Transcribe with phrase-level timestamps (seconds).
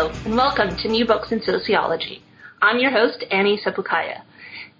[0.00, 2.22] Hello, and welcome to New Books in Sociology.
[2.62, 4.22] I'm your host, Annie Sepulkaya.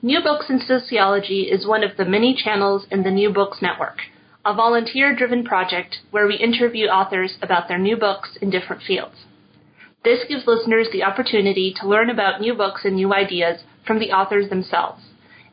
[0.00, 3.98] New Books in Sociology is one of the many channels in the New Books Network,
[4.46, 9.26] a volunteer driven project where we interview authors about their new books in different fields.
[10.04, 14.12] This gives listeners the opportunity to learn about new books and new ideas from the
[14.12, 15.02] authors themselves,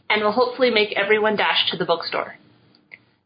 [0.09, 2.35] and will hopefully make everyone dash to the bookstore.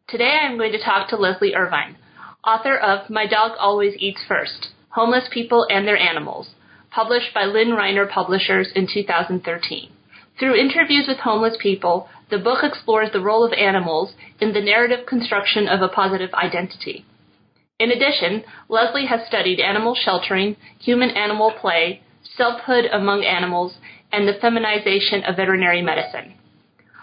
[0.07, 1.97] Today I'm going to talk to Leslie Irvine,
[2.43, 6.49] author of My Dog Always Eats First Homeless People and Their Animals,
[6.89, 9.89] published by Lynne Rienner Publishers in 2013.
[10.37, 15.05] Through interviews with homeless people, the book explores the role of animals in the narrative
[15.05, 17.05] construction of a positive identity.
[17.79, 22.01] In addition, Leslie has studied animal sheltering, human animal play,
[22.35, 23.75] selfhood among animals,
[24.11, 26.33] and the feminization of veterinary medicine.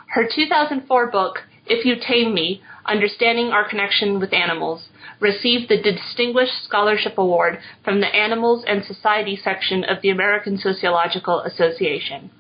[0.09, 4.89] Her 2004 book, If You Tame Me Understanding Our Connection with Animals,
[5.21, 11.41] received the Distinguished Scholarship Award from the Animals and Society section of the American Sociological
[11.41, 12.31] Association.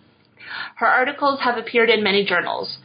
[0.76, 2.78] Her articles have appeared in many journals,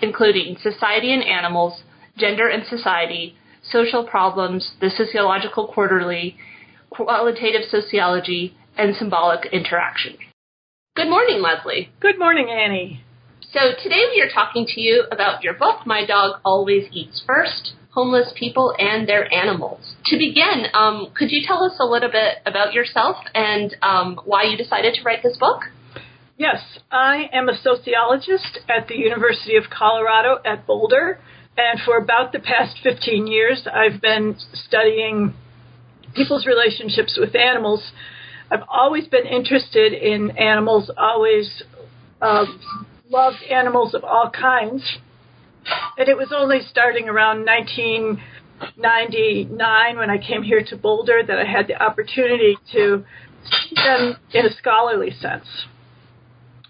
[0.00, 1.82] including Society and Animals,
[2.16, 6.36] Gender and Society, Social Problems, The Sociological Quarterly,
[6.90, 10.16] Qualitative Sociology, and Symbolic Interaction.
[10.96, 11.90] Good morning, Leslie.
[12.00, 13.02] Good morning, Annie.
[13.52, 17.72] So today we are talking to you about your book, My Dog Always Eats First,
[17.94, 19.94] homeless people and their animals.
[20.06, 24.42] To begin, um, could you tell us a little bit about yourself and um, why
[24.44, 25.62] you decided to write this book?
[26.36, 31.20] Yes, I am a sociologist at the University of Colorado at Boulder,
[31.56, 35.34] and for about the past 15 years, I've been studying
[36.16, 37.92] people's relationships with animals.
[38.50, 41.62] I've always been interested in animals, always
[42.20, 42.46] uh,
[43.08, 44.82] loved animals of all kinds.
[45.96, 51.44] And it was only starting around 1999 when I came here to Boulder that I
[51.44, 53.04] had the opportunity to
[53.44, 55.46] see them in a scholarly sense.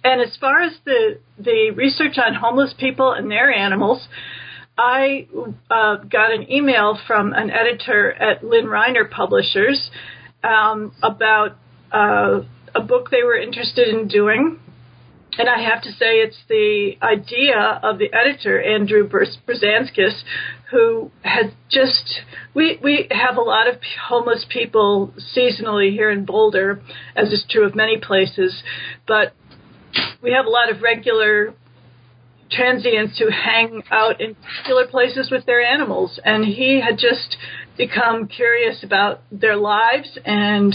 [0.02, 4.06] And as far as the the research on homeless people and their animals,
[4.76, 5.28] I
[5.70, 9.90] uh, got an email from an editor at Lynne Rienner Publishers
[10.42, 11.56] um, about
[11.90, 12.40] uh,
[12.74, 14.58] a book they were interested in doing
[15.38, 20.22] and I have to say, it's the idea of the editor, Andrew Berzanskis,
[20.70, 22.20] who had just,
[22.54, 23.76] we, we have a lot of
[24.08, 26.80] homeless people seasonally here in Boulder,
[27.16, 28.62] as is true of many places,
[29.06, 29.34] but
[30.22, 31.54] we have a lot of regular
[32.50, 36.20] transients who hang out in particular places with their animals.
[36.24, 37.36] And he had just
[37.76, 40.74] become curious about their lives and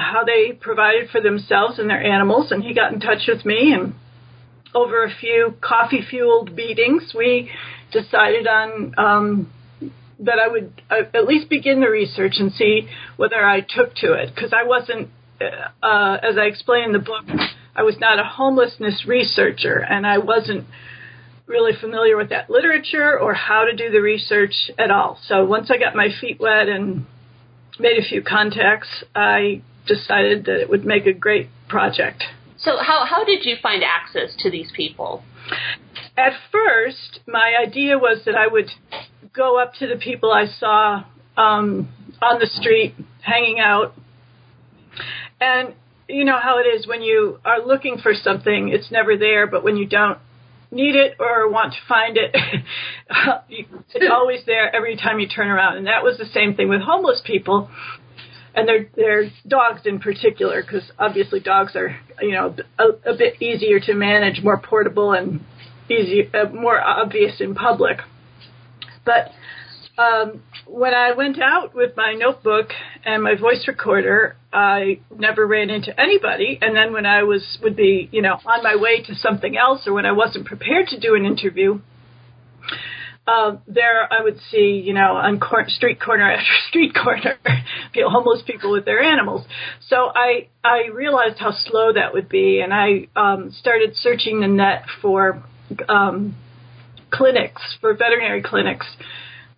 [0.00, 3.72] how they provided for themselves and their animals, and he got in touch with me.
[3.72, 3.94] And
[4.74, 7.50] over a few coffee fueled beatings, we
[7.92, 9.52] decided on um,
[10.20, 14.12] that I would uh, at least begin the research and see whether I took to
[14.12, 15.08] it because I wasn't,
[15.40, 17.24] uh, uh, as I explain in the book,
[17.74, 20.66] I was not a homelessness researcher, and I wasn't
[21.46, 25.18] really familiar with that literature or how to do the research at all.
[25.26, 27.06] So once I got my feet wet and
[27.78, 32.24] made a few contacts, I decided that it would make a great project.
[32.58, 35.22] So, how, how did you find access to these people?
[36.16, 38.70] At first, my idea was that I would
[39.32, 41.04] go up to the people I saw
[41.36, 41.88] um,
[42.20, 43.94] on the street hanging out.
[45.40, 45.74] And
[46.08, 49.64] you know how it is when you are looking for something, it's never there, but
[49.64, 50.18] when you don't
[50.70, 52.34] need it or want to find it,
[53.94, 55.78] it's always there every time you turn around.
[55.78, 57.70] And that was the same thing with homeless people
[58.60, 63.40] and their their dogs in particular, because obviously dogs are you know a, a, bit
[63.42, 65.40] easier to manage, more portable, and
[65.88, 67.98] easy, uh, more obvious in public.
[69.04, 69.30] But
[69.98, 72.68] um, when I went out with my notebook
[73.04, 76.58] and my voice recorder, I never ran into anybody.
[76.60, 79.86] And then when I was would be you know on my way to something else,
[79.86, 81.80] or when I wasn't prepared to do an interview,
[83.26, 87.38] uh, there I would see, you know, on cor- street corner after street corner,
[87.94, 89.44] homeless people with their animals.
[89.88, 94.48] So I I realized how slow that would be, and I um, started searching the
[94.48, 95.42] net for
[95.88, 96.36] um,
[97.10, 98.86] clinics, for veterinary clinics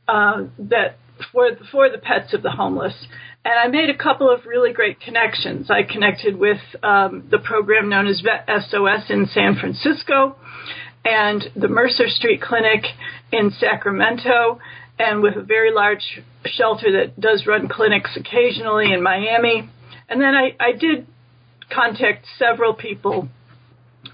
[0.08, 0.98] uh, that
[1.32, 2.94] for for the pets of the homeless.
[3.44, 5.68] And I made a couple of really great connections.
[5.68, 10.36] I connected with um, the program known as Vet SOS in San Francisco
[11.04, 12.84] and the Mercer Street Clinic
[13.32, 14.60] in Sacramento,
[15.02, 19.68] and with a very large shelter that does run clinics occasionally in Miami.
[20.08, 21.06] And then I, I did
[21.70, 23.28] contact several people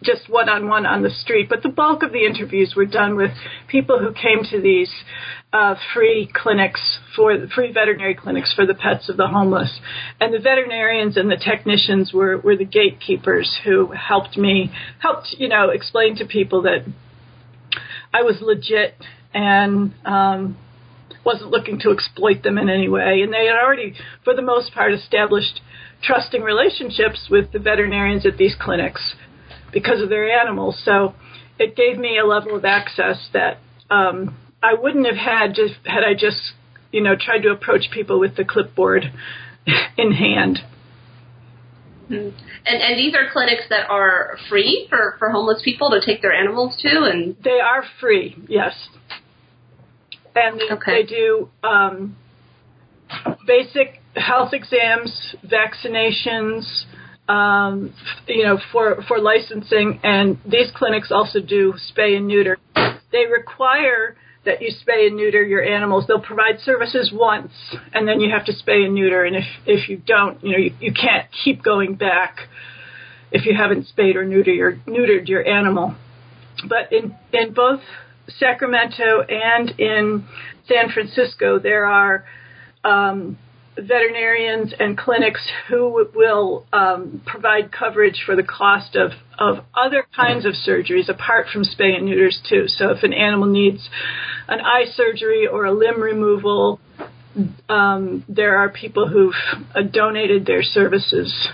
[0.02, 3.17] just one on one on the street, but the bulk of the interviews were done
[3.17, 3.32] with
[3.69, 4.90] people who came to these
[5.52, 6.81] uh, free clinics
[7.17, 9.81] for free veterinary clinics for the pets of the homeless,
[10.20, 14.70] and the veterinarians and the technicians were were the gatekeepers who helped me
[15.00, 16.85] helped you know explain to people that
[18.12, 18.94] I was legit
[19.35, 20.56] and um,
[21.24, 23.94] wasn't looking to exploit them in any way, and they had already,
[24.24, 25.60] for the most part, established
[26.02, 29.14] trusting relationships with the veterinarians at these clinics
[29.72, 30.80] because of their animals.
[30.84, 31.14] So
[31.58, 33.58] it gave me a level of access that
[33.90, 36.52] um, I wouldn't have had just had I just
[36.92, 39.04] you know tried to approach people with the clipboard
[39.96, 40.60] in hand.
[42.10, 42.36] Mm-hmm.
[42.66, 46.32] And and these are clinics that are free for for homeless people to take their
[46.32, 48.72] animals to, and they are free, yes.
[50.44, 51.02] And they, okay.
[51.02, 52.17] they do um,
[53.46, 56.64] basic health exams, vaccinations,
[57.29, 57.93] um,
[58.26, 62.58] you know, for for licensing, and these clinics also do spay and neuter.
[63.12, 66.06] They require that you spay and neuter your animals.
[66.06, 67.52] They'll provide services once,
[67.93, 69.25] and then you have to spay and neuter.
[69.25, 72.49] And if if you don't, you know, you, you can't keep going back
[73.31, 75.96] if you haven't spayed or neutered your neutered your animal.
[76.67, 77.81] But in in both
[78.28, 80.26] Sacramento and in
[80.66, 82.25] San Francisco, there are
[82.84, 83.38] um,
[83.76, 90.44] veterinarians and clinics who will um, provide coverage for the cost of, of other kinds
[90.44, 92.64] of surgeries apart from spay and neuters too.
[92.66, 93.88] So if an animal needs
[94.48, 96.80] an eye surgery or a limb removal,
[97.69, 99.34] um, there are people who've
[99.75, 101.48] uh, donated their services,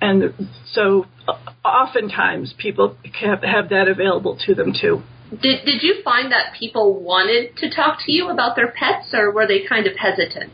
[0.00, 0.34] and
[0.72, 5.02] so uh, oftentimes people have, have that available to them too.
[5.40, 9.30] Did Did you find that people wanted to talk to you about their pets, or
[9.30, 10.52] were they kind of hesitant?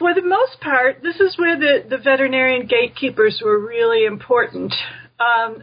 [0.00, 4.74] for the most part, this is where the, the veterinarian gatekeepers were really important.
[5.20, 5.62] Um,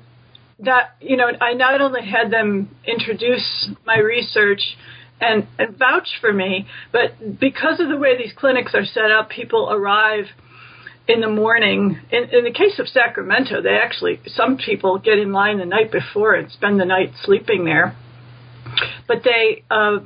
[0.60, 4.62] that you know, I not only had them introduce my research
[5.20, 9.30] and, and vouch for me, but because of the way these clinics are set up,
[9.30, 10.26] people arrive
[11.08, 12.00] in the morning.
[12.12, 15.92] In, in the case of Sacramento, they actually some people get in line the night
[15.92, 17.96] before and spend the night sleeping there.
[19.08, 20.00] But they uh,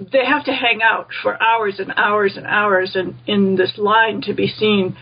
[0.00, 4.20] they have to hang out for hours and hours and hours in, in this line
[4.22, 4.96] to be seen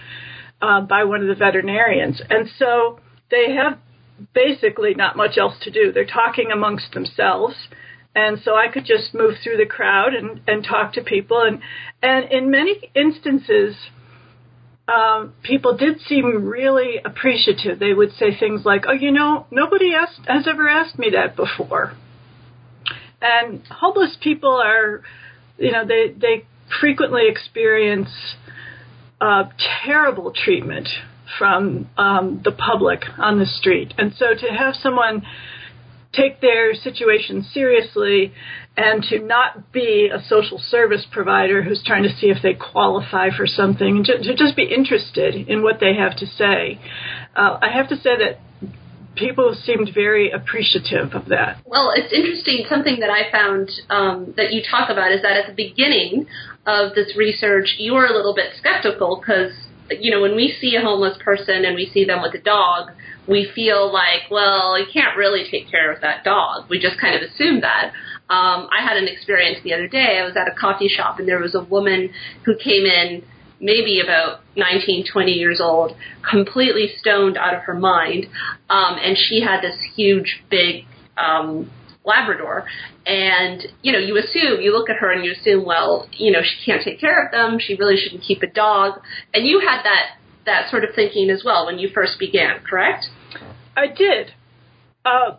[0.62, 2.22] uh, by one of the veterinarians.
[2.30, 3.78] And so they have
[4.34, 5.92] basically not much else to do.
[5.92, 7.54] They're talking amongst themselves.
[8.14, 11.42] And so I could just move through the crowd and, and talk to people.
[11.42, 11.60] And,
[12.00, 13.74] and in many instances,
[14.86, 17.80] um, people did seem really appreciative.
[17.80, 21.36] They would say things like, "Oh, you know, nobody asked, has ever asked me that
[21.36, 21.94] before,"
[23.24, 25.00] And homeless people are,
[25.56, 26.44] you know, they they
[26.78, 28.10] frequently experience
[29.18, 29.44] uh,
[29.86, 30.88] terrible treatment
[31.38, 35.22] from um, the public on the street, and so to have someone
[36.12, 38.32] take their situation seriously
[38.76, 43.30] and to not be a social service provider who's trying to see if they qualify
[43.36, 46.78] for something, and to, just be interested in what they have to say.
[47.34, 48.40] Uh, I have to say that
[49.16, 51.58] people seemed very appreciative of that.
[51.64, 52.64] Well, it's interesting.
[52.68, 56.26] Something that I found um, that you talk about is that at the beginning
[56.66, 59.52] of this research, you were a little bit skeptical because,
[59.90, 62.90] you know, when we see a homeless person and we see them with a dog,
[63.26, 66.68] we feel like, well, you can't really take care of that dog.
[66.68, 67.92] We just kind of assume that.
[68.28, 70.18] Um, I had an experience the other day.
[70.18, 72.10] I was at a coffee shop and there was a woman
[72.44, 73.22] who came in
[73.64, 75.96] maybe about 19, 20 years old,
[76.28, 78.26] completely stoned out of her mind.
[78.68, 80.84] Um, and she had this huge, big
[81.16, 81.70] um,
[82.04, 82.66] Labrador.
[83.06, 86.40] And, you know, you assume, you look at her and you assume, well, you know,
[86.42, 87.58] she can't take care of them.
[87.58, 89.00] She really shouldn't keep a dog.
[89.32, 93.06] And you had that, that sort of thinking as well when you first began, correct?
[93.76, 94.32] I did.
[95.04, 95.36] Uh,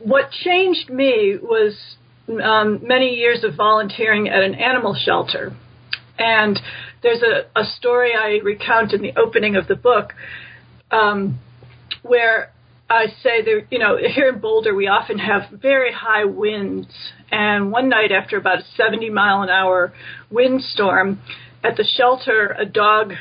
[0.00, 1.96] what changed me was
[2.42, 5.52] um, many years of volunteering at an animal shelter.
[6.18, 6.58] And
[7.02, 10.12] there's a, a story I recount in the opening of the book
[10.90, 11.38] um,
[12.02, 12.52] where
[12.90, 16.88] I say there, you know, here in Boulder we often have very high winds,
[17.30, 19.92] and one night after about a 70 mile an hour
[20.30, 21.20] windstorm,
[21.62, 23.12] at the shelter, a dog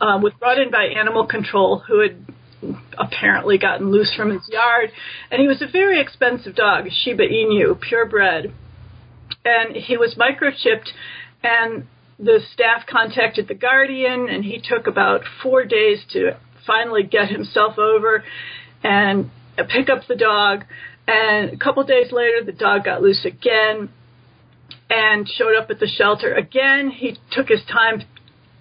[0.00, 2.16] uh, was brought in by animal control who had
[2.98, 4.90] apparently gotten loose from his yard,
[5.30, 8.52] and he was a very expensive dog, Shiba Inu, purebred,
[9.44, 10.88] and he was microchipped,
[11.44, 11.86] and
[12.22, 16.36] the staff contacted the guardian, and he took about four days to
[16.66, 18.22] finally get himself over
[18.84, 19.28] and
[19.68, 20.64] pick up the dog.
[21.08, 23.90] And a couple days later, the dog got loose again
[24.88, 26.90] and showed up at the shelter again.
[26.90, 28.02] He took his time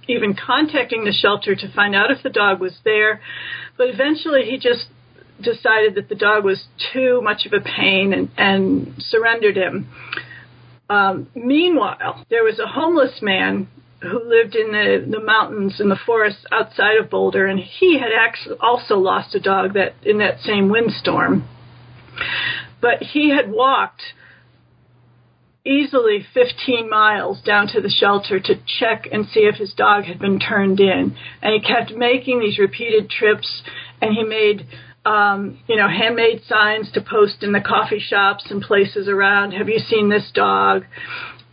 [0.07, 3.21] even contacting the shelter to find out if the dog was there,
[3.77, 4.87] but eventually he just
[5.41, 9.87] decided that the dog was too much of a pain and, and surrendered him.
[10.91, 13.69] Um, meanwhile, there was a homeless man
[14.01, 18.10] who lived in the, the mountains and the forests outside of Boulder, and he had
[18.12, 21.48] actually also lost a dog that in that same windstorm.
[22.81, 24.01] But he had walked
[25.65, 30.19] easily 15 miles down to the shelter to check and see if his dog had
[30.19, 31.15] been turned in.
[31.41, 33.62] And he kept making these repeated trips,
[34.01, 34.67] and he made
[35.05, 39.51] um, you know, handmade signs to post in the coffee shops and places around.
[39.51, 40.84] Have you seen this dog?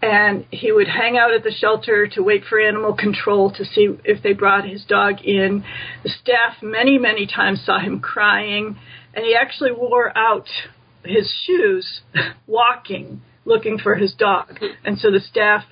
[0.01, 3.89] And he would hang out at the shelter to wait for animal control to see
[4.05, 5.65] if they brought his dog in.
[6.05, 8.77] The staff many, many times saw him crying,
[9.15, 10.47] and he actually wore out
[11.05, 12.03] his shoes
[12.47, 14.61] walking looking for his dog.
[14.85, 15.65] And so the staff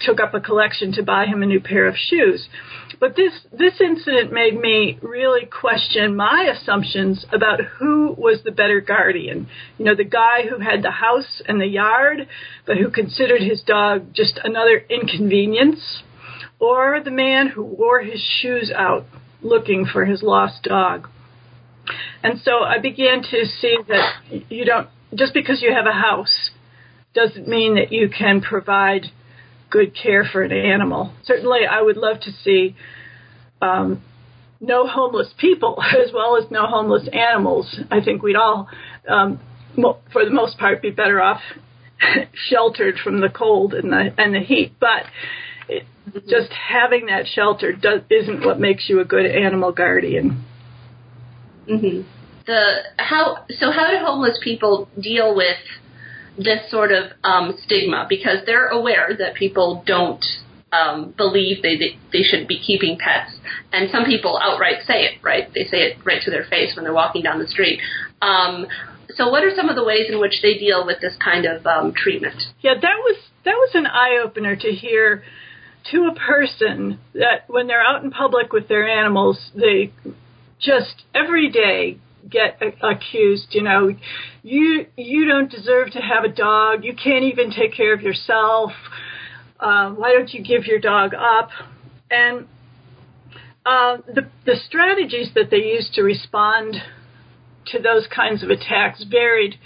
[0.00, 2.48] took up a collection to buy him a new pair of shoes.
[2.98, 8.80] But this this incident made me really question my assumptions about who was the better
[8.80, 9.48] guardian.
[9.78, 12.26] You know, the guy who had the house and the yard,
[12.66, 16.02] but who considered his dog just another inconvenience,
[16.58, 19.04] or the man who wore his shoes out
[19.42, 21.08] looking for his lost dog.
[22.22, 24.14] And so I began to see that
[24.48, 26.50] you don't just because you have a house
[27.14, 29.06] doesn't mean that you can provide
[29.70, 31.12] good care for an animal.
[31.24, 32.76] Certainly, I would love to see
[33.60, 34.02] um,
[34.60, 37.78] no homeless people as well as no homeless animals.
[37.90, 38.68] I think we'd all,
[39.08, 39.40] um,
[39.76, 41.40] mo- for the most part, be better off
[42.48, 44.74] sheltered from the cold and the and the heat.
[44.80, 45.04] But
[45.68, 45.84] it,
[46.28, 47.72] just having that shelter
[48.10, 50.44] isn't what makes you a good animal guardian.
[51.68, 52.08] Mm-hmm.
[52.46, 53.72] The how so?
[53.72, 55.56] How do homeless people deal with
[56.38, 60.24] this sort of um, stigma because they're aware that people don't
[60.72, 63.36] um, believe they, they they should be keeping pets,
[63.72, 65.22] and some people outright say it.
[65.22, 67.80] Right, they say it right to their face when they're walking down the street.
[68.20, 68.66] Um,
[69.10, 71.66] so, what are some of the ways in which they deal with this kind of
[71.66, 72.42] um, treatment?
[72.60, 75.22] Yeah, that was that was an eye opener to hear
[75.92, 79.92] to a person that when they're out in public with their animals, they
[80.58, 81.98] just every day
[82.30, 83.48] get accused.
[83.50, 83.90] You know,
[84.42, 86.84] you you don't deserve to have a dog.
[86.84, 88.72] You can't even take care of yourself.
[89.58, 91.50] Uh, why don't you give your dog up?
[92.10, 92.46] And
[93.64, 96.76] uh, the the strategies that they used to respond
[97.66, 99.56] to those kinds of attacks varied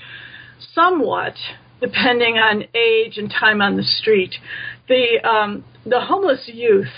[0.75, 1.35] somewhat
[1.81, 4.35] depending on age and time on the street.
[4.89, 6.93] The um, the homeless youth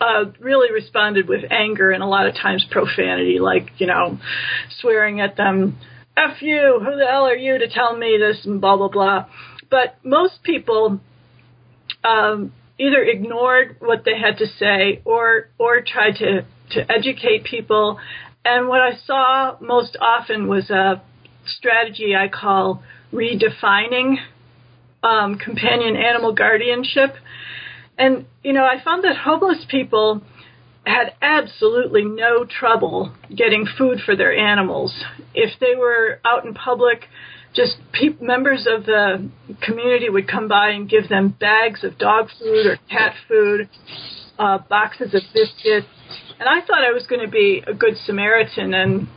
[0.00, 4.18] uh, really responded with anger and a lot of times profanity, like, you know,
[4.80, 5.78] swearing at them,
[6.16, 9.26] F you, who the hell are you to tell me this, and blah, blah, blah.
[9.70, 11.00] But most people
[12.04, 17.98] um, either ignored what they had to say or, or tried to, to educate people.
[18.44, 21.02] And what I saw most often was a
[21.46, 24.16] strategy I call redefining
[25.02, 27.14] um, companion animal guardianship
[27.98, 30.22] and, you know, I found that homeless people
[30.86, 34.94] had absolutely no trouble getting food for their animals.
[35.34, 37.04] If they were out in public,
[37.54, 39.28] just pe- members of the
[39.62, 43.68] community would come by and give them bags of dog food or cat food,
[44.38, 45.88] uh, boxes of biscuits.
[46.38, 49.08] And I thought I was going to be a good Samaritan and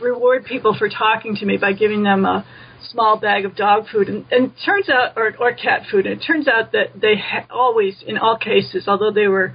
[0.00, 2.44] reward people for talking to me by giving them a
[2.90, 6.24] small bag of dog food, and, and turns out, or, or cat food, and it
[6.24, 9.54] turns out that they ha- always, in all cases, although they were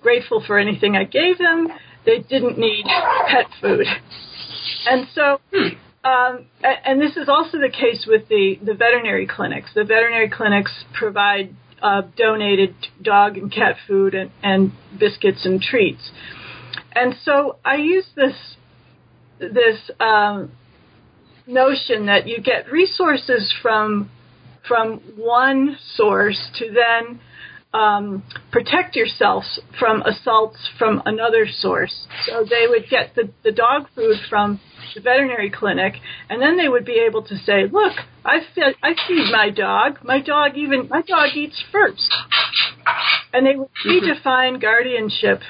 [0.00, 1.68] grateful for anything I gave them,
[2.04, 2.84] they didn't need
[3.28, 3.86] pet food.
[4.86, 5.40] And so,
[6.04, 9.70] um, and this is also the case with the, the veterinary clinics.
[9.74, 16.10] The veterinary clinics provide uh, donated dog and cat food and, and biscuits and treats.
[16.94, 18.34] And so I use this
[19.38, 20.52] this um,
[21.46, 24.10] notion that you get resources from
[24.66, 27.20] from one source to then
[27.74, 28.22] um,
[28.52, 32.06] protect yourselves from assaults from another source.
[32.26, 34.60] So they would get the, the dog food from
[34.94, 35.94] the veterinary clinic,
[36.28, 37.94] and then they would be able to say, "Look,
[38.24, 39.98] I feed, I feed my dog.
[40.04, 42.14] My dog even my dog eats first.
[43.32, 44.28] And they would mm-hmm.
[44.28, 45.40] redefine guardianship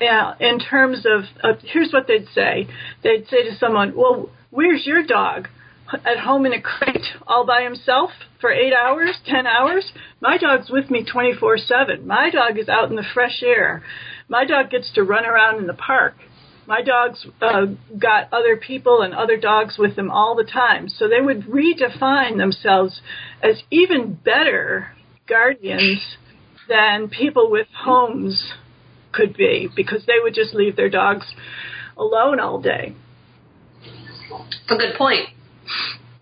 [0.00, 2.68] yeah, in terms of, of here's what they'd say.
[3.02, 5.48] They'd say to someone, "Well, Where's your dog?
[5.92, 8.10] At home in a crate all by himself
[8.40, 9.92] for eight hours, ten hours?
[10.20, 12.06] My dog's with me 24 7.
[12.06, 13.84] My dog is out in the fresh air.
[14.28, 16.14] My dog gets to run around in the park.
[16.66, 20.88] My dog's uh, got other people and other dogs with them all the time.
[20.88, 23.00] So they would redefine themselves
[23.40, 24.88] as even better
[25.28, 26.00] guardians
[26.68, 28.52] than people with homes
[29.12, 31.26] could be because they would just leave their dogs
[31.96, 32.94] alone all day.
[34.70, 35.28] A good point.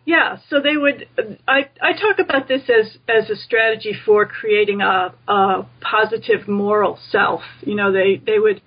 [0.07, 1.09] Yeah, so they would.
[1.49, 6.99] I I talk about this as as a strategy for creating a, a positive moral
[7.11, 7.41] self.
[7.63, 8.61] You know, they they would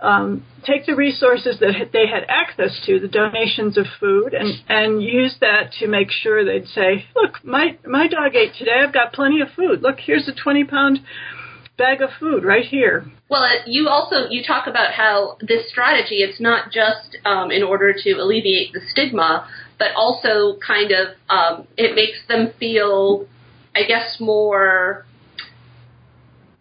[0.00, 5.02] um, take the resources that they had access to, the donations of food, and and
[5.02, 8.82] use that to make sure they'd say, look, my my dog ate today.
[8.84, 9.82] I've got plenty of food.
[9.82, 11.00] Look, here's a twenty pound
[11.76, 13.04] bag of food right here.
[13.28, 17.92] Well, you also you talk about how this strategy it's not just um, in order
[17.92, 19.48] to alleviate the stigma,
[19.78, 23.26] but also kind of um, it makes them feel,
[23.74, 25.06] I guess, more.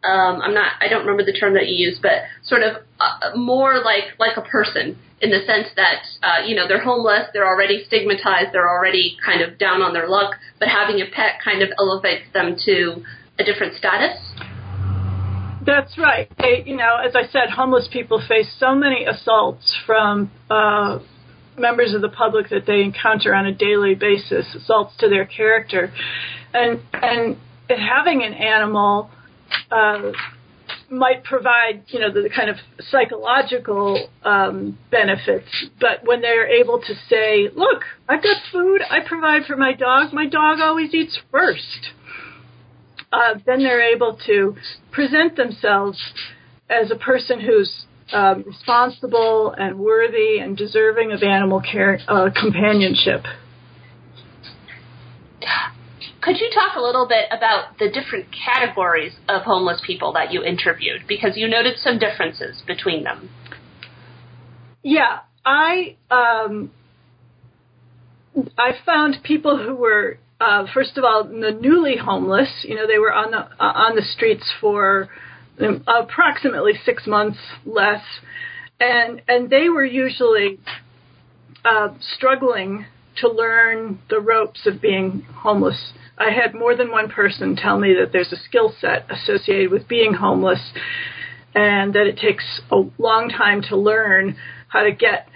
[0.04, 0.74] Um, I'm not.
[0.80, 4.38] I don't remember the term that you used, but sort of uh, more like like
[4.38, 8.70] a person in the sense that uh, you know they're homeless, they're already stigmatized, they're
[8.70, 12.56] already kind of down on their luck, but having a pet kind of elevates them
[12.66, 13.04] to
[13.38, 14.18] a different status.
[15.66, 16.28] That's right.
[16.40, 21.00] They, you know, as I said, homeless people face so many assaults from uh,
[21.58, 25.94] members of the public that they encounter on a daily basis, assaults to their character,
[26.54, 27.38] and and
[27.70, 29.10] having an animal
[29.72, 30.12] uh,
[30.90, 32.58] might provide, you know, the, kind of
[32.90, 35.48] psychological um, benefits.
[35.80, 38.82] But when they're able to say, "Look, I've got food.
[38.90, 40.12] I provide for my dog.
[40.12, 41.92] My dog always eats first
[43.12, 44.56] uh, then they're able to
[44.92, 46.00] present themselves
[46.70, 53.24] as a person who's um, responsible and worthy and deserving of animal care uh, companionship.
[56.22, 60.44] Could you talk a little bit about the different categories of homeless people that you
[60.44, 61.02] interviewed?
[61.08, 63.30] Because you noted some differences between them.
[64.84, 66.72] Yeah, I um,
[68.58, 72.98] I found people who were uh, first of all, the newly homeless, you know, they
[72.98, 75.08] were on the uh, on the streets for
[75.62, 78.02] um, approximately six months less,
[78.80, 80.58] and and they were usually
[81.64, 82.86] uh, struggling
[83.18, 85.94] to learn the ropes of being homeless.
[86.18, 89.88] I had more than one person tell me that there's a skill set associated with
[89.88, 90.72] being homeless,
[91.54, 94.38] and that it takes a long time to learn
[94.70, 95.28] how to get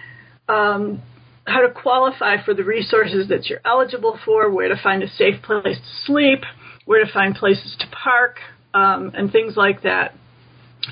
[0.49, 1.03] um,
[1.45, 5.41] how to qualify for the resources that you're eligible for, where to find a safe
[5.43, 6.39] place to sleep,
[6.85, 8.37] where to find places to park,
[8.73, 10.13] um, and things like that.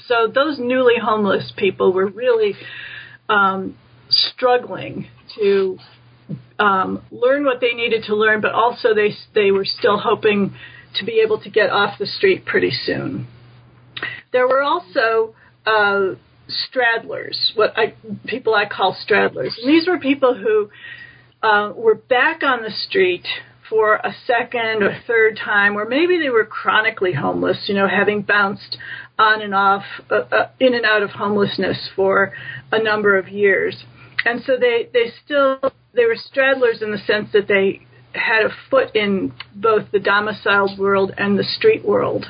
[0.08, 2.54] So those newly homeless people were really
[3.30, 3.78] um,
[4.10, 5.08] struggling
[5.40, 5.78] to
[6.60, 10.56] um, learn what they needed to learn, but also they they were still hoping
[10.96, 13.28] to be able to get off the street pretty soon.
[14.32, 15.36] There were also
[15.66, 16.16] uh,
[16.50, 17.94] straddlers, what I
[18.26, 19.52] people I call straddlers.
[19.62, 20.70] And these were people who
[21.42, 23.26] uh, were back on the street
[23.70, 28.22] for a second or third time, or maybe they were chronically homeless, you know, having
[28.22, 28.78] bounced
[29.18, 32.34] on and off, uh, uh, in and out of homelessness for
[32.72, 33.84] a number of years.
[34.26, 35.60] And so they, they still,
[35.94, 37.82] they were straddlers in the sense that they
[38.14, 42.26] had a foot in both the domiciled world and the street world.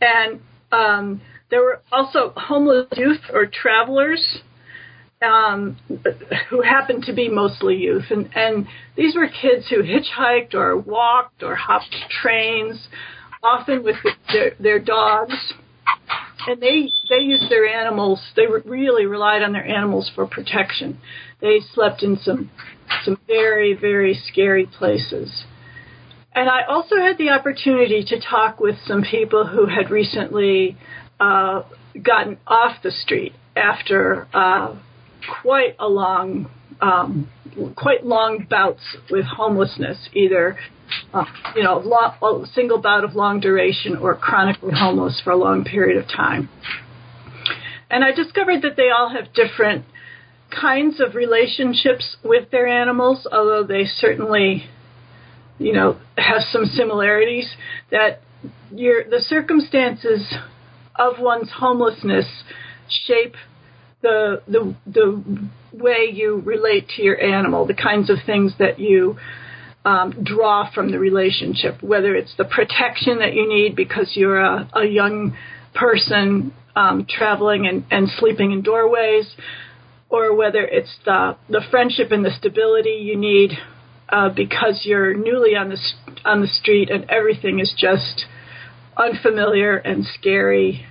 [0.00, 0.40] And
[0.72, 4.38] um, there were also homeless youth or travelers
[5.22, 5.76] um,
[6.50, 11.42] who happened to be mostly youth, and, and these were kids who hitchhiked or walked
[11.42, 12.88] or hopped trains,
[13.42, 13.96] often with
[14.32, 15.54] their, their dogs,
[16.46, 18.20] and they they used their animals.
[18.36, 20.98] They really relied on their animals for protection.
[21.40, 22.50] They slept in some
[23.04, 25.44] some very very scary places.
[26.34, 30.76] And I also had the opportunity to talk with some people who had recently
[31.20, 31.62] uh,
[32.02, 34.76] gotten off the street after uh,
[35.42, 36.50] quite a long,
[36.80, 37.28] um,
[37.76, 40.56] quite long bouts with homelessness, either
[41.12, 41.24] uh,
[41.54, 41.80] you know,
[42.22, 46.48] a single bout of long duration or chronically homeless for a long period of time.
[47.90, 49.84] And I discovered that they all have different
[50.50, 54.64] kinds of relationships with their animals, although they certainly,
[55.58, 57.48] you know, have some similarities.
[57.90, 58.22] That
[58.72, 60.34] your the circumstances
[60.98, 62.26] of one's homelessness
[62.88, 63.34] shape
[64.02, 69.16] the the the way you relate to your animal, the kinds of things that you
[69.84, 74.68] um, draw from the relationship, whether it's the protection that you need because you're a,
[74.74, 75.36] a young
[75.74, 79.34] person um, traveling and, and sleeping in doorways,
[80.08, 83.52] or whether it's the the friendship and the stability you need
[84.08, 85.78] uh, because you're newly on the
[86.24, 88.26] on the street and everything is just
[88.96, 90.86] unfamiliar and scary.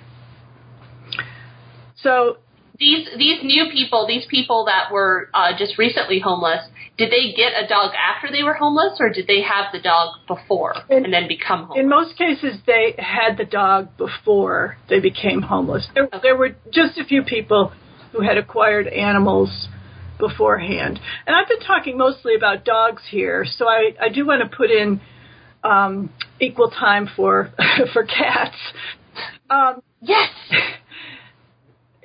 [1.96, 2.38] So
[2.78, 6.62] these these new people, these people that were uh, just recently homeless,
[6.98, 10.15] did they get a dog after they were homeless, or did they have the dog
[10.28, 11.80] before in, and then become homeless?
[11.80, 15.88] In most cases, they had the dog before they became homeless.
[15.94, 16.20] There, okay.
[16.22, 17.72] there were just a few people
[18.12, 19.68] who had acquired animals
[20.20, 21.00] beforehand.
[21.28, 24.70] And I've been talking mostly about dogs here, so I, I do want to put
[24.70, 25.02] in
[25.65, 27.51] um, equal time for
[27.93, 28.56] for cats.
[29.49, 30.30] Um, yes.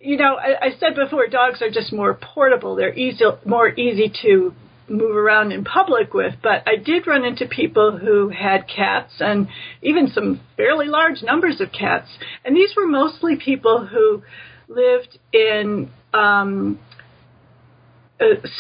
[0.03, 2.75] You know, I, I said before, dogs are just more portable.
[2.75, 4.55] They're easy, more easy to
[4.89, 9.49] move around in public with, but I did run into people who had cats and
[9.83, 12.09] even some fairly large numbers of cats.
[12.45, 14.23] And these were mostly people who
[14.69, 16.81] lived in um,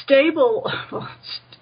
[0.04, 1.08] stable, well,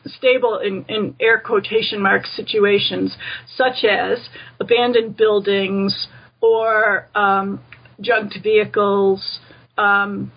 [0.06, 3.16] stable in, in air quotation marks situations,
[3.56, 4.28] such as
[4.60, 6.08] abandoned buildings
[6.40, 7.60] or um,
[8.00, 9.40] junked vehicles.
[9.76, 10.32] Um,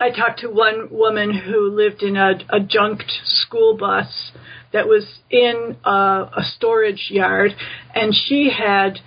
[0.00, 4.32] I talked to one woman who lived in a, a junked school bus
[4.72, 7.52] that was in a, a storage yard,
[7.94, 8.98] and she had,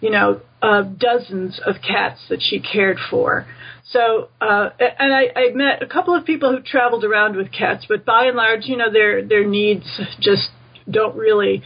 [0.00, 3.46] you know, uh, dozens of cats that she cared for.
[3.92, 7.84] So, uh, and I, I met a couple of people who traveled around with cats,
[7.88, 9.84] but by and large, you know, their their needs
[10.20, 10.48] just
[10.90, 11.62] don't really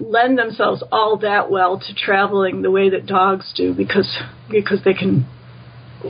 [0.00, 4.18] lend themselves all that well to traveling the way that dogs do because
[4.50, 5.26] because they can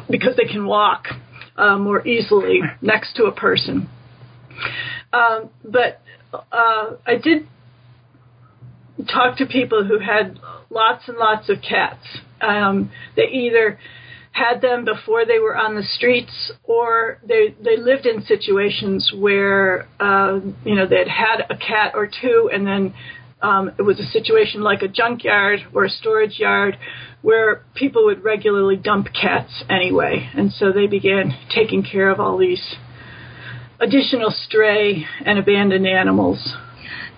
[0.08, 1.08] because they can walk
[1.56, 3.88] uh, more easily next to a person.
[5.12, 6.00] Um, but
[6.32, 7.46] uh, I did
[9.12, 10.38] talk to people who had
[10.70, 12.06] lots and lots of cats.
[12.40, 13.78] Um, they either
[14.32, 19.88] had them before they were on the streets, or they they lived in situations where
[19.98, 22.94] uh, you know they had had a cat or two, and then
[23.42, 26.78] um, it was a situation like a junkyard or a storage yard
[27.22, 32.38] where people would regularly dump cats anyway, and so they began taking care of all
[32.38, 32.76] these
[33.80, 36.54] additional stray and abandoned animals.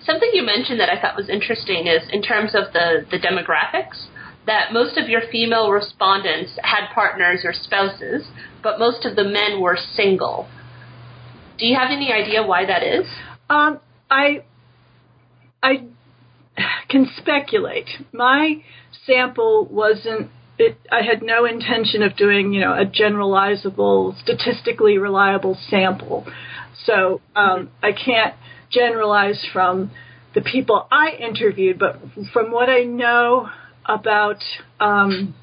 [0.05, 4.07] Something you mentioned that I thought was interesting is in terms of the, the demographics,
[4.45, 8.27] that most of your female respondents had partners or spouses,
[8.61, 10.47] but most of the men were single.
[11.57, 13.05] Do you have any idea why that is?
[13.49, 13.79] Um,
[14.09, 14.43] I
[15.61, 15.85] I
[16.89, 17.87] can speculate.
[18.11, 18.63] My
[19.05, 20.29] sample wasn't
[20.59, 26.25] it, I had no intention of doing, you know, a generalizable, statistically reliable sample.
[26.85, 28.35] So um, I can't
[28.69, 29.91] generalize from
[30.35, 31.99] the people I interviewed, but
[32.31, 33.49] from what I know
[33.85, 34.43] about
[34.79, 35.35] um,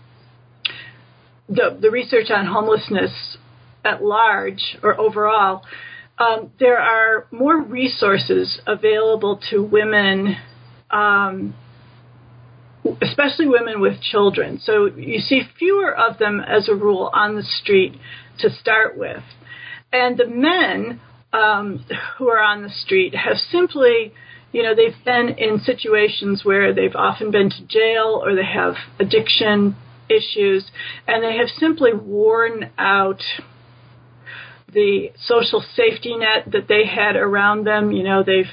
[1.49, 3.37] the the research on homelessness
[3.85, 5.63] at large or overall,
[6.19, 10.37] um, there are more resources available to women
[10.91, 11.55] um,
[13.03, 14.61] especially women with children.
[14.63, 17.95] So you see fewer of them as a rule on the street
[18.39, 19.23] to start with.
[19.93, 21.01] And the men
[21.33, 21.85] um,
[22.19, 24.13] who are on the street have simply,
[24.53, 28.75] you know, they've been in situations where they've often been to jail or they have
[28.99, 29.77] addiction
[30.09, 30.71] issues,
[31.07, 33.23] and they have simply worn out
[34.73, 37.93] the social safety net that they had around them.
[37.93, 38.51] You know, they've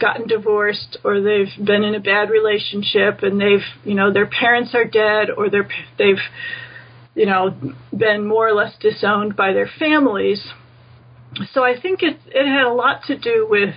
[0.00, 4.74] gotten divorced or they've been in a bad relationship and they've, you know, their parents
[4.74, 6.20] are dead or they're, they've,
[7.14, 7.56] you know,
[7.96, 10.46] been more or less disowned by their families.
[11.52, 13.74] So I think it, it had a lot to do with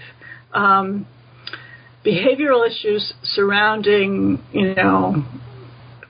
[0.53, 1.07] um,
[2.07, 5.25] behavioral issues surrounding, you know,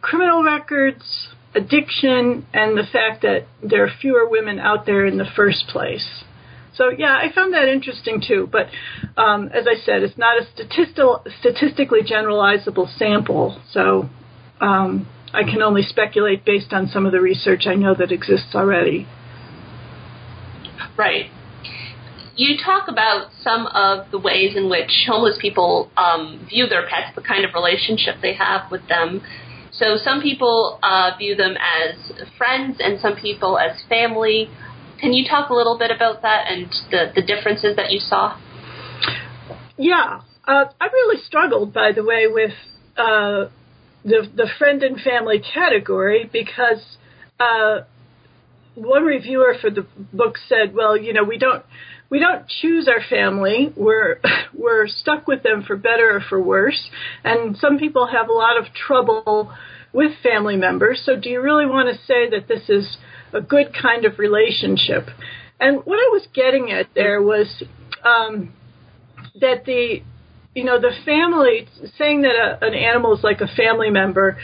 [0.01, 5.25] criminal records, addiction and the fact that there are fewer women out there in the
[5.35, 6.23] first place.
[6.75, 8.47] So yeah, I found that interesting too.
[8.51, 8.67] But
[9.19, 13.59] um, as I said, it's not a statistical, statistically generalizable sample.
[13.71, 14.07] So
[14.61, 18.53] um, I can only speculate based on some of the research I know that exists
[18.53, 19.07] already.
[20.95, 21.31] Right.
[22.37, 27.15] You talk about some of the ways in which homeless people um, view their pets,
[27.15, 29.21] the kind of relationship they have with them,
[29.77, 34.49] so some people uh, view them as friends and some people as family.
[34.99, 38.39] Can you talk a little bit about that and the, the differences that you saw?
[39.77, 42.53] Yeah, uh, I really struggled, by the way, with
[42.97, 43.49] uh,
[44.03, 46.97] the the friend and family category because
[47.39, 47.81] uh,
[48.73, 51.63] one reviewer for the book said, "Well, you know, we don't
[52.09, 53.73] we don't choose our family.
[53.75, 54.19] We're
[54.53, 56.89] we're stuck with them for better or for worse.
[57.23, 59.53] And some people have a lot of trouble
[59.93, 61.01] with family members.
[61.05, 62.97] So do you really want to say that this is
[63.33, 65.07] a good kind of relationship?
[65.59, 67.63] And what I was getting at there was
[68.03, 68.53] um,
[69.39, 70.01] that the
[70.53, 71.67] you know the family
[71.97, 74.37] saying that a, an animal is like a family member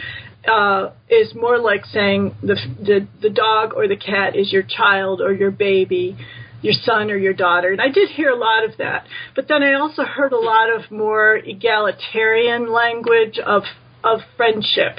[0.47, 5.21] uh, is more like saying the, the the dog or the cat is your child
[5.21, 6.17] or your baby
[6.63, 7.71] your son or your daughter.
[7.71, 9.05] And I did hear a lot of that.
[9.35, 13.63] But then I also heard a lot of more egalitarian language of
[14.03, 14.97] of friendship.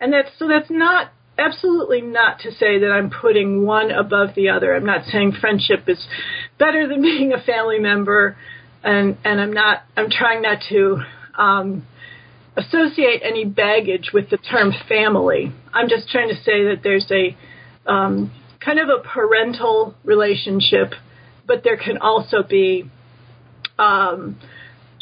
[0.00, 4.48] And that's so that's not absolutely not to say that I'm putting one above the
[4.48, 4.74] other.
[4.74, 5.98] I'm not saying friendship is
[6.58, 8.36] better than being a family member,
[8.82, 9.82] and and I'm not.
[9.96, 11.02] I'm trying not to.
[11.36, 11.86] Um,
[12.56, 15.52] associate any baggage with the term family.
[15.72, 17.36] I'm just trying to say that there's a
[17.90, 18.30] um,
[18.64, 20.94] kind of a parental relationship,
[21.46, 22.90] but there can also be
[23.78, 24.38] um,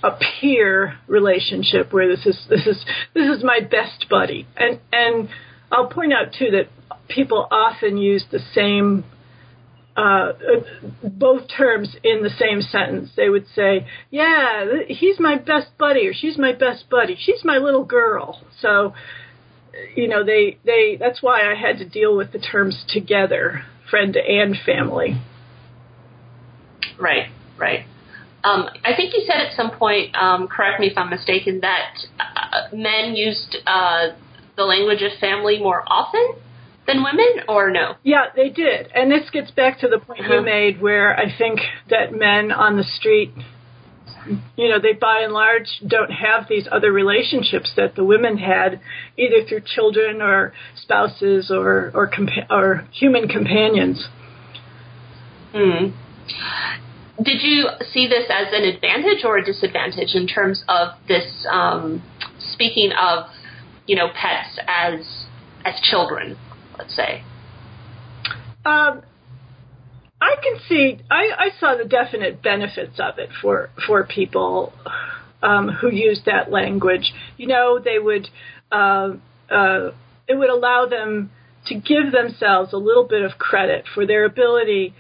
[0.03, 5.29] a peer relationship where this is this is this is my best buddy, and and
[5.70, 6.68] I'll point out too that
[7.09, 9.05] people often use the same
[9.96, 10.33] uh,
[11.05, 13.11] both terms in the same sentence.
[13.16, 17.59] They would say, "Yeah, he's my best buddy," or "She's my best buddy." She's my
[17.59, 18.40] little girl.
[18.61, 18.94] So,
[19.94, 24.16] you know, they they that's why I had to deal with the terms together, friend
[24.16, 25.20] and family.
[26.98, 27.87] Right, right.
[28.44, 31.94] Um, I think you said at some point, um, correct me if I'm mistaken, that
[32.18, 34.08] uh, men used uh,
[34.56, 36.35] the language of family more often
[36.87, 37.94] than women, or no?
[38.02, 38.88] Yeah, they did.
[38.94, 40.35] And this gets back to the point uh-huh.
[40.35, 43.32] you made where I think that men on the street,
[44.56, 48.80] you know, they by and large don't have these other relationships that the women had,
[49.18, 54.06] either through children or spouses or or, compa- or human companions.
[55.52, 55.90] Hmm.
[57.22, 61.46] Did you see this as an advantage or a disadvantage in terms of this?
[61.50, 62.02] Um,
[62.52, 63.26] speaking of,
[63.87, 65.26] you know, pets as
[65.64, 66.37] as children
[66.78, 67.24] let's say?
[68.64, 69.02] Um,
[70.22, 70.98] I can see.
[71.11, 74.72] I, I saw the definite benefits of it for for people
[75.42, 77.12] um, who use that language.
[77.37, 78.28] You know, they would.
[78.70, 79.14] Uh,
[79.50, 79.90] uh,
[80.28, 81.30] it would allow them
[81.66, 84.94] to give themselves a little bit of credit for their ability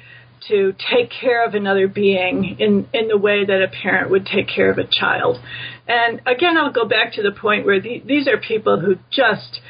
[0.48, 4.48] to take care of another being in, in the way that a parent would take
[4.48, 5.38] care of a child.
[5.86, 9.60] And again, I'll go back to the point where the, these are people who just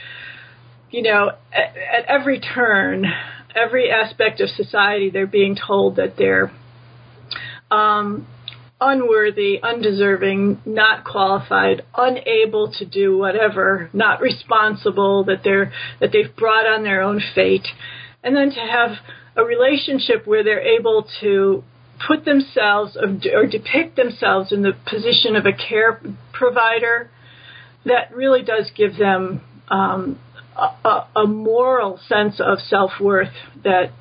[0.93, 3.07] you know, at, at every turn,
[3.55, 6.51] every aspect of society, they're being told that they're
[7.71, 8.27] um,
[8.81, 16.67] unworthy, undeserving, not qualified, unable to do whatever, not responsible, that they're that they've brought
[16.67, 17.67] on their own fate,
[18.23, 18.91] and then to have
[19.37, 21.65] a relationship where they're able to
[22.07, 26.01] put themselves or depict themselves in the position of a care
[26.33, 27.09] provider,
[27.85, 30.19] that really does give them um,
[30.57, 33.33] a, a moral sense of self worth
[33.65, 33.93] that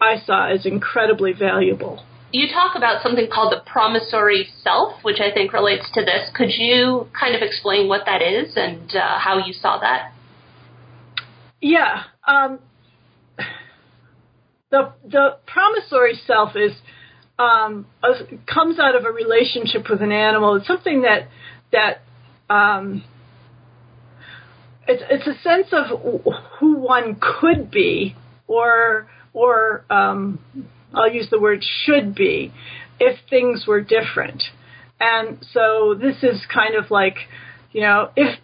[0.00, 2.04] I saw as incredibly valuable.
[2.30, 6.28] You talk about something called the promissory self, which I think relates to this.
[6.34, 10.12] Could you kind of explain what that is and uh, how you saw that?
[11.60, 12.04] Yeah.
[12.26, 12.58] Um,
[14.70, 16.72] the the promissory self is
[17.38, 18.12] um, a,
[18.52, 20.56] comes out of a relationship with an animal.
[20.56, 21.28] It's something that
[21.72, 22.02] that
[22.54, 23.04] um,
[24.88, 26.00] it's it's a sense of
[26.58, 30.38] who one could be, or or um,
[30.94, 32.52] I'll use the word should be,
[32.98, 34.42] if things were different.
[34.98, 37.16] And so this is kind of like,
[37.72, 38.38] you know, if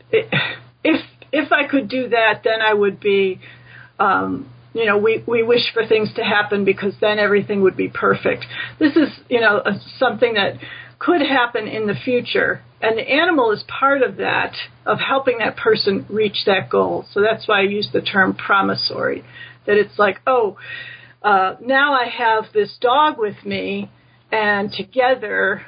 [0.85, 1.01] if
[1.33, 3.41] if I could do that, then I would be.
[3.99, 7.89] Um, you know, we, we wish for things to happen because then everything would be
[7.89, 8.45] perfect.
[8.81, 9.63] This is, you know,
[10.01, 10.55] something that
[10.99, 12.61] could happen in the future.
[12.85, 14.53] And the animal is part of that,
[14.85, 17.07] of helping that person reach that goal.
[17.13, 19.25] So that's why I use the term promissory.
[19.67, 20.59] That it's like, oh,
[21.23, 23.91] uh, now I have this dog with me,
[24.31, 25.63] and together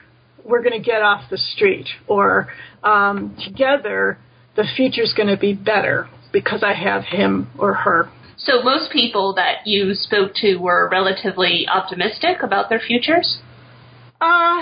[0.45, 1.87] we're going to get off the street.
[2.07, 2.49] Or
[2.83, 4.19] um, together
[4.55, 8.11] the future's going to be better because I have him or her.
[8.37, 13.39] So most people that you spoke to were relatively optimistic about their futures?
[14.21, 14.61] Uh,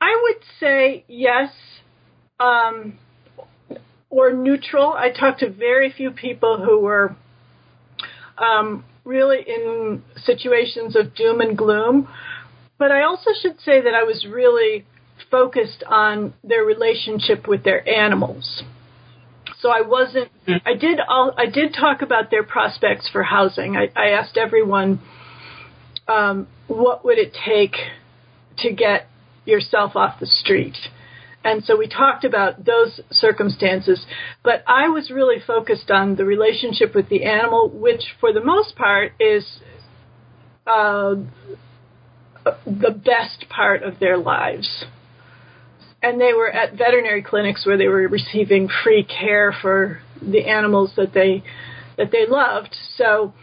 [0.00, 1.50] I would say yes,
[2.38, 2.98] um,
[4.10, 4.92] or neutral.
[4.92, 7.16] I talked to very few people who were
[8.38, 12.08] um, really in situations of doom and gloom.
[12.78, 14.86] But I also should say that I was really
[15.30, 18.62] focused on their relationship with their animals.
[19.60, 20.30] So I wasn't.
[20.46, 21.00] I did.
[21.08, 23.76] All, I did talk about their prospects for housing.
[23.76, 25.00] I, I asked everyone,
[26.06, 27.74] um, what would it take
[28.58, 29.08] to get
[29.48, 30.76] yourself off the street.
[31.44, 34.04] And so we talked about those circumstances,
[34.42, 38.76] but I was really focused on the relationship with the animal, which for the most
[38.76, 39.60] part is
[40.66, 41.14] uh,
[42.66, 44.84] the best part of their lives.
[46.02, 50.92] And they were at veterinary clinics where they were receiving free care for the animals
[50.96, 51.42] that they
[51.96, 52.76] that they loved.
[52.96, 53.34] So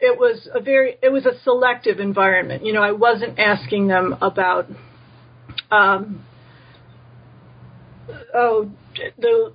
[0.00, 2.64] it was a very it was a selective environment.
[2.64, 4.66] You know, I wasn't asking them about
[5.70, 6.24] um,
[8.34, 8.70] oh,
[9.18, 9.52] the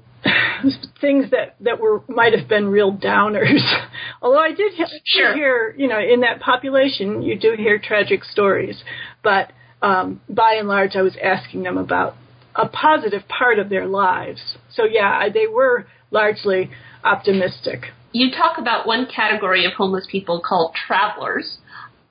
[0.99, 3.61] things that that were might have been real downers.
[4.21, 4.73] Although I did,
[5.05, 5.33] Sure.
[5.33, 8.83] hear, you know, in that population, you do hear tragic stories,
[9.23, 12.15] but um, by and large, I was asking them about
[12.55, 14.41] a positive part of their lives.
[14.73, 16.69] So yeah, they were largely
[17.03, 17.85] optimistic.
[18.11, 21.59] you talk about one category of homeless people called travelers,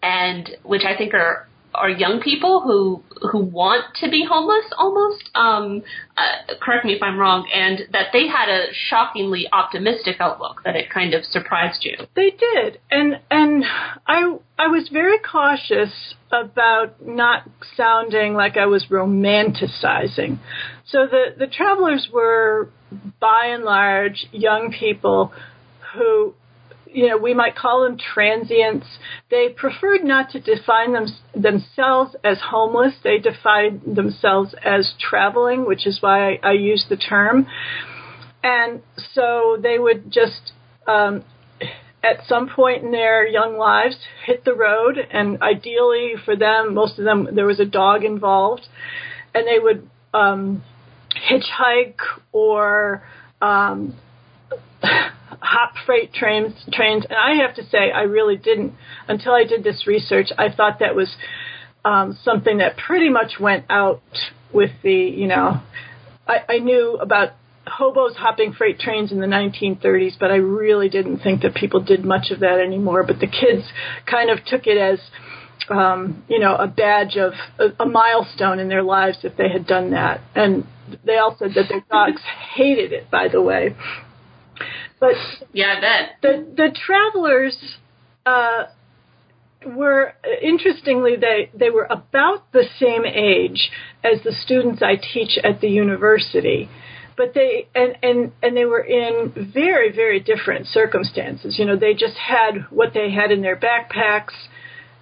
[0.02, 1.46] and which I think are
[1.78, 5.30] are young people who who want to be homeless almost.
[5.34, 5.82] Um,
[6.16, 10.76] uh, correct me if I'm wrong, and that they had a shockingly optimistic outlook that
[10.76, 11.96] it kind of surprised you.
[12.14, 13.64] They did, and and
[14.06, 20.38] I I was very cautious about not sounding like I was romanticizing.
[20.86, 22.70] So the the travelers were
[23.20, 25.32] by and large young people
[25.94, 26.34] who
[26.92, 28.86] you know we might call them transients.
[29.30, 32.94] They preferred not to define them, themselves as homeless.
[33.02, 37.46] They defined themselves as traveling which is why I, I use the term.
[38.42, 38.82] And
[39.14, 40.52] so they would just
[40.86, 41.24] um,
[42.02, 46.98] at some point in their young lives hit the road and ideally for them most
[46.98, 48.66] of them there was a dog involved
[49.34, 50.62] and they would um,
[51.30, 51.98] hitchhike
[52.32, 53.02] or
[53.42, 53.94] um,
[55.40, 57.04] hop freight trains trains.
[57.08, 58.74] And I have to say I really didn't.
[59.06, 61.14] Until I did this research I thought that was
[61.84, 64.02] um, something that pretty much went out
[64.52, 65.60] with the you know
[66.26, 67.32] I, I knew about
[67.66, 72.04] hobos hopping freight trains in the 1930s but I really didn't think that people did
[72.04, 73.04] much of that anymore.
[73.04, 73.64] But the kids
[74.10, 75.00] kind of took it as
[75.70, 79.66] um, you know a badge of a, a milestone in their lives if they had
[79.66, 80.20] done that.
[80.34, 80.66] And
[81.04, 82.20] they all said that their dogs
[82.54, 83.76] hated it by the way
[85.00, 85.14] but
[85.52, 86.10] Yeah, I bet.
[86.22, 87.56] the the travelers
[88.26, 88.64] uh,
[89.66, 93.70] were interestingly they they were about the same age
[94.04, 96.68] as the students I teach at the university.
[97.16, 101.58] But they and, and and they were in very very different circumstances.
[101.58, 104.34] You know, they just had what they had in their backpacks,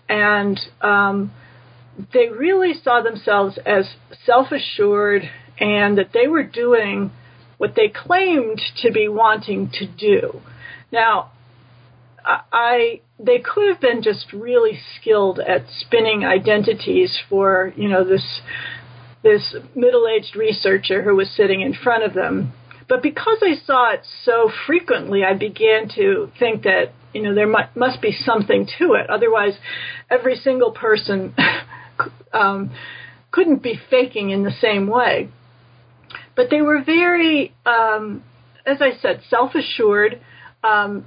[0.09, 1.33] and um,
[2.13, 3.87] they really saw themselves as
[4.25, 5.23] self assured
[5.59, 7.11] and that they were doing
[7.59, 10.41] what they claimed to be wanting to do.
[10.93, 11.33] Now,
[12.27, 18.41] I, they could have been just really skilled at spinning identities for you know this
[19.23, 22.53] this middle-aged researcher who was sitting in front of them.
[22.89, 27.47] But because I saw it so frequently, I began to think that you know there
[27.47, 29.09] mu- must be something to it.
[29.09, 29.55] Otherwise,
[30.11, 31.35] every single person
[32.33, 32.73] um,
[33.31, 35.29] couldn't be faking in the same way
[36.37, 38.23] but they were very, um,
[38.65, 40.21] as I said, self-assured.
[40.63, 41.07] Um,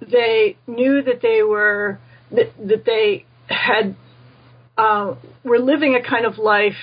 [0.00, 1.98] they knew that they were
[2.30, 3.96] that, that they had
[4.78, 6.76] uh, were living a kind of life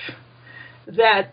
[0.86, 1.32] that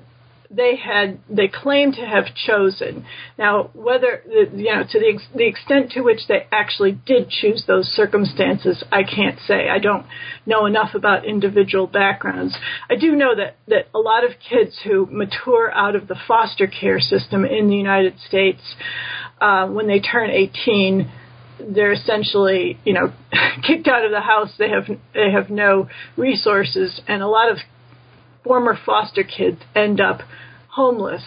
[0.50, 3.06] they had they claimed to have chosen.
[3.38, 7.88] Now, whether you know to the the extent to which they actually did choose those
[7.88, 9.70] circumstances, I can't say.
[9.70, 10.06] I don't
[10.46, 12.56] know enough about individual backgrounds.
[12.90, 16.68] I do know that that a lot of kids who mature out of the foster
[16.68, 18.62] care system in the United States,
[19.42, 21.12] uh, when they turn 18,
[21.70, 23.14] they're essentially you know
[23.68, 24.52] kicked out of the house.
[24.58, 27.58] They have they have no resources, and a lot of
[28.46, 30.22] former foster kids end up
[30.70, 31.24] homeless.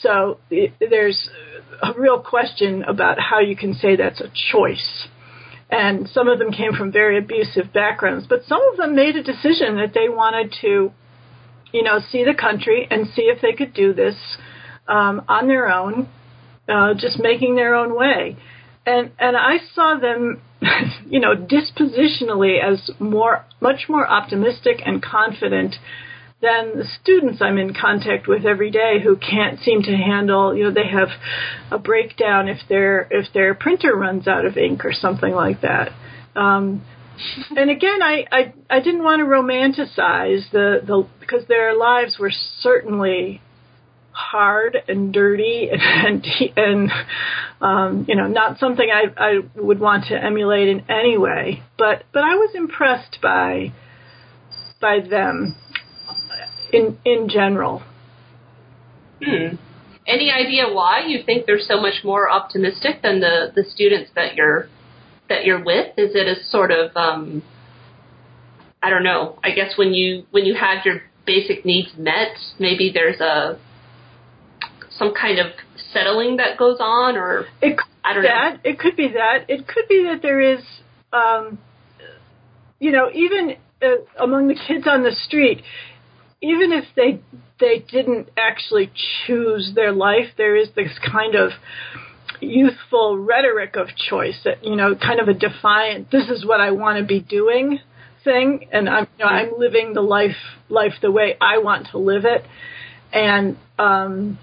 [0.00, 1.28] So it, there's
[1.82, 5.08] a real question about how you can say that's a choice.
[5.70, 9.22] And some of them came from very abusive backgrounds, but some of them made a
[9.22, 10.92] decision that they wanted to,
[11.72, 14.14] you know, see the country and see if they could do this
[14.86, 16.08] um, on their own,
[16.68, 18.36] uh, just making their own way.
[18.86, 20.42] And and I saw them,
[21.08, 25.76] you know, dispositionally as more, much more optimistic and confident
[26.44, 30.64] than the students I'm in contact with every day who can't seem to handle, you
[30.64, 31.08] know, they have
[31.70, 35.92] a breakdown if their if their printer runs out of ink or something like that.
[36.36, 36.84] Um,
[37.56, 42.32] and again, I, I I didn't want to romanticize the the because their lives were
[42.60, 43.40] certainly
[44.10, 46.26] hard and dirty and
[46.56, 46.90] and
[47.60, 51.62] um, you know not something I I would want to emulate in any way.
[51.78, 53.72] But but I was impressed by
[54.80, 55.56] by them
[56.74, 57.82] in in general.
[59.24, 59.56] Hmm.
[60.06, 64.34] Any idea why you think they're so much more optimistic than the the students that
[64.34, 64.68] you're
[65.28, 65.98] that you're with?
[65.98, 67.42] Is it a sort of um,
[68.82, 69.38] I don't know.
[69.42, 73.58] I guess when you when you have your basic needs met, maybe there's a
[74.98, 75.46] some kind of
[75.92, 78.34] settling that goes on, or It could I don't be know.
[78.34, 78.60] that.
[78.64, 79.46] It could be that.
[79.48, 80.60] It could be that there is,
[81.12, 81.58] um,
[82.78, 85.62] you know, even uh, among the kids on the street,
[86.44, 87.20] even if they
[87.60, 88.90] they didn't actually
[89.26, 91.52] choose their life, there is this kind of
[92.40, 96.10] youthful rhetoric of choice that you know, kind of a defiant.
[96.10, 97.80] This is what I want to be doing
[98.22, 100.36] thing, and I'm you know, I'm living the life
[100.68, 102.44] life the way I want to live it,
[103.12, 104.38] and um,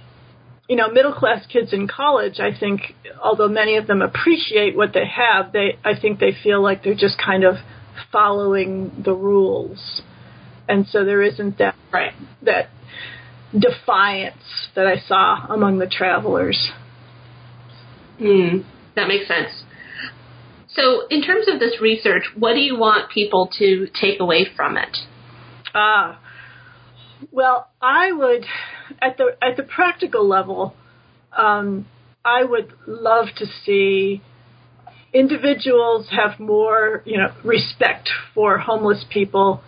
[0.68, 2.82] you know, middle class kids in college, I think,
[3.22, 6.96] although many of them appreciate what they have, they I think they feel like they're
[6.96, 7.56] just kind of
[8.12, 10.02] following the rules,
[10.68, 12.70] and so there isn't that right that
[13.58, 16.72] defiance that I saw among the travelers.
[18.18, 18.60] Hmm,
[18.96, 19.64] that makes sense.
[20.74, 24.78] So, in terms of this research, what do you want people to take away from
[24.78, 24.98] it?
[25.74, 26.20] Ah,
[27.32, 28.46] well, I would
[29.02, 30.74] at the at the practical level,
[31.38, 31.88] um,
[32.24, 34.22] I would love to see
[35.14, 39.62] individuals have more, you know, respect for homeless people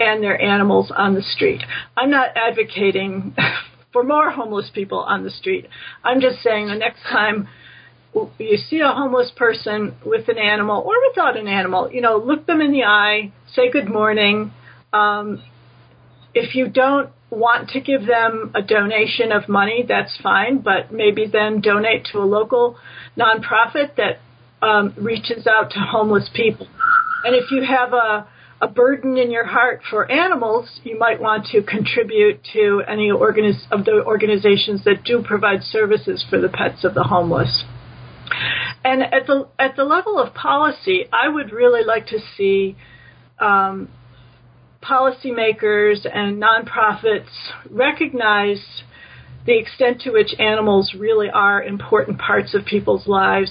[0.00, 1.62] and their animals on the street.
[1.96, 3.36] I'm not advocating
[3.92, 5.66] for more homeless people on the street.
[6.02, 7.48] I'm just saying the next time
[8.38, 12.46] you see a homeless person with an animal or without an animal, you know, look
[12.46, 14.52] them in the eye, say good morning.
[14.92, 15.42] Um,
[16.34, 21.26] if you don't want to give them a donation of money, that's fine, but maybe
[21.30, 22.76] then donate to a local
[23.16, 24.18] nonprofit that
[24.66, 26.66] um, reaches out to homeless people.
[27.24, 28.26] And if you have a
[28.60, 33.18] a burden in your heart for animals, you might want to contribute to any of
[33.18, 37.64] the organizations that do provide services for the pets of the homeless.
[38.84, 42.76] And at the at the level of policy, I would really like to see
[43.38, 43.88] um,
[44.82, 47.28] policymakers and nonprofits
[47.70, 48.82] recognize
[49.46, 53.50] the extent to which animals really are important parts of people's lives.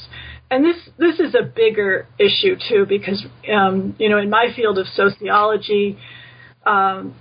[0.52, 3.24] And this this is a bigger issue too, because
[3.54, 5.98] um, you know in my field of sociology,
[6.66, 7.16] um,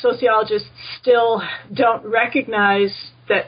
[0.00, 0.68] sociologists
[1.00, 2.94] still don't recognize
[3.28, 3.46] that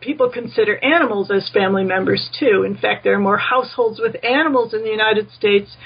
[0.00, 2.62] people consider animals as family members too.
[2.66, 5.76] In fact, there are more households with animals in the United States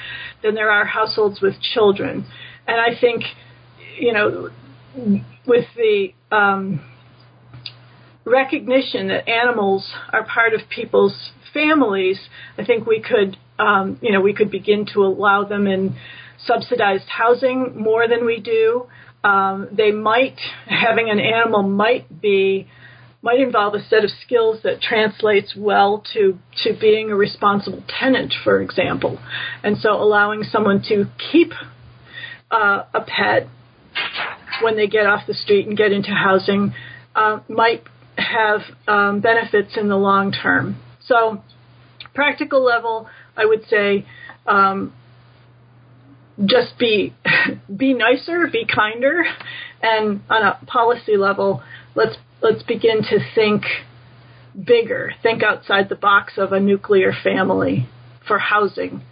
[0.43, 2.27] than there are households with children.
[2.67, 3.23] And I think,
[3.99, 4.51] you know,
[5.47, 6.81] with the um,
[8.25, 12.19] recognition that animals are part of people's families,
[12.57, 15.97] I think we could, um, you know, we could begin to allow them in
[16.45, 18.87] subsidized housing more than we do.
[19.25, 22.69] Um, they might having an animal might be
[23.21, 28.33] might involve a set of skills that translates well to to being a responsible tenant,
[28.45, 29.19] for example,
[29.65, 31.53] and so allowing someone to keep
[32.51, 33.49] uh, a pet
[34.63, 36.73] when they get off the street and get into housing
[37.15, 37.83] uh, might
[38.17, 40.77] have um, benefits in the long term.
[41.09, 41.43] So,
[42.15, 44.07] practical level, I would say,
[44.47, 44.93] um,
[46.45, 47.15] just be
[47.77, 49.25] be nicer, be kinder,
[49.83, 51.63] and on a policy level,
[51.95, 53.65] let's let's begin to think
[54.55, 57.89] bigger, think outside the box of a nuclear family
[58.27, 59.03] for housing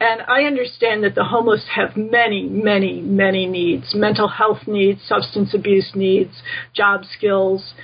[0.00, 5.52] and I understand that the homeless have many, many, many needs mental health needs, substance
[5.54, 6.42] abuse needs,
[6.74, 7.74] job skills,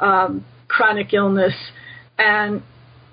[0.00, 1.54] um, chronic illness.
[2.20, 2.62] And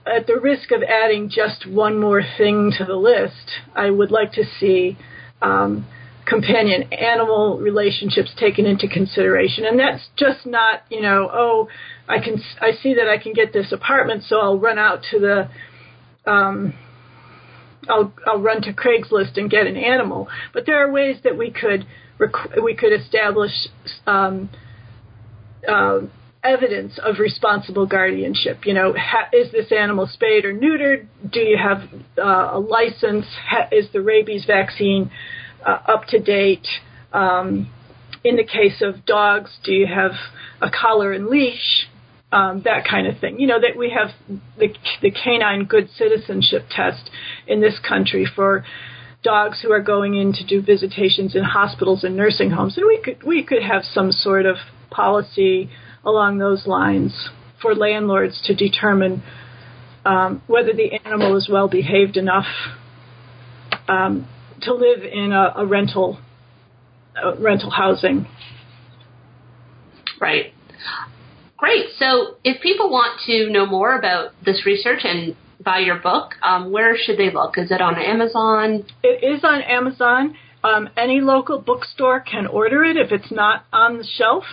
[0.05, 4.33] at the risk of adding just one more thing to the list, I would like
[4.33, 4.97] to see
[5.41, 5.87] um,
[6.25, 9.65] companion animal relationships taken into consideration.
[9.65, 11.69] And that's just not, you know, oh,
[12.07, 15.19] I can I see that I can get this apartment, so I'll run out to
[15.19, 16.73] the um,
[17.89, 20.27] I'll I'll run to Craigslist and get an animal.
[20.53, 21.85] But there are ways that we could
[22.61, 23.51] we could establish
[24.05, 24.49] um,
[25.67, 26.01] uh,
[26.43, 28.65] evidence of responsible guardianship.
[28.65, 31.07] You know, ha- is this animal spayed or neutered?
[31.31, 31.83] Do you have
[32.17, 33.25] uh, a license?
[33.49, 35.11] Ha- is the rabies vaccine
[35.65, 36.67] uh, up to date?
[37.13, 37.71] Um,
[38.23, 40.11] in the case of dogs, do you have
[40.61, 41.87] a collar and leash?
[42.31, 43.39] um, that kind of thing.
[43.39, 44.09] You know that we have
[44.57, 47.09] the the canine good citizenship test
[47.47, 48.65] in this country for
[49.23, 52.99] dogs who are going in to do visitations in hospitals and nursing homes, and we
[53.01, 54.57] could we could have some sort of
[54.89, 55.69] policy
[56.07, 57.29] along those lines
[57.61, 59.21] for landlords to determine
[60.05, 62.47] um, whether the animal is well behaved enough
[63.87, 64.27] um,
[64.61, 66.19] to live in a, a rental
[67.21, 68.25] uh, rental housing.
[70.19, 70.53] Right.
[71.57, 71.87] Great.
[71.97, 76.71] So, if people want to know more about this research and buy your book, um,
[76.71, 77.57] where should they look?
[77.57, 78.85] Is it on Amazon?
[79.03, 80.35] It is on Amazon.
[80.63, 84.43] Um, any local bookstore can order it if it's not on the shelf.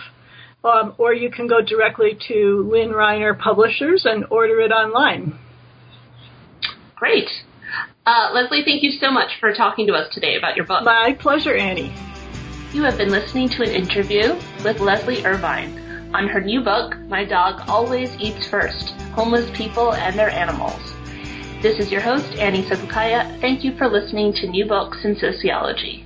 [0.65, 5.37] Um, or you can go directly to Lynne Rienner Publishers and order it online.
[6.95, 7.29] Great.
[8.05, 10.83] Uh, Leslie, thank you so much for talking to us today about your book.
[10.83, 11.93] My pleasure, Annie.
[12.73, 15.85] You have been listening to an interview with Leslie Irvine
[16.15, 20.81] on her new book, My Dog Always Eats First Homeless People and Their Animals.
[21.61, 23.39] This is your host, Annie Sabukaya.
[23.39, 26.04] Thank you for listening to New Books in Sociology.